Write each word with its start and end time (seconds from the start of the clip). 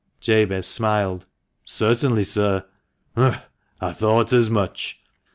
"Jabez 0.19 0.65
smiled. 0.65 1.27
"Certainly, 1.63 2.23
sir."" 2.23 2.65
Humph! 3.15 3.37
I 3.79 3.91
thought 3.91 4.33
as 4.33 4.49
much! 4.49 4.99